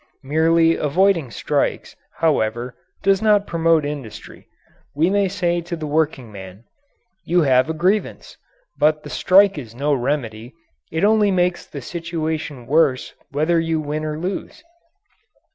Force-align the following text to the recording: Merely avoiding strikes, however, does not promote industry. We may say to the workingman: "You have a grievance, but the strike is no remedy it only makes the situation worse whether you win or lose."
Merely 0.23 0.75
avoiding 0.75 1.29
strikes, 1.29 1.95
however, 2.15 2.73
does 3.03 3.21
not 3.21 3.45
promote 3.45 3.85
industry. 3.85 4.47
We 4.95 5.11
may 5.11 5.27
say 5.27 5.61
to 5.61 5.75
the 5.75 5.85
workingman: 5.85 6.63
"You 7.23 7.41
have 7.43 7.69
a 7.69 7.73
grievance, 7.75 8.35
but 8.79 9.03
the 9.03 9.11
strike 9.11 9.59
is 9.59 9.75
no 9.75 9.93
remedy 9.93 10.55
it 10.91 11.03
only 11.03 11.29
makes 11.29 11.67
the 11.67 11.83
situation 11.83 12.65
worse 12.65 13.13
whether 13.29 13.59
you 13.59 13.79
win 13.79 14.03
or 14.03 14.17
lose." 14.17 14.63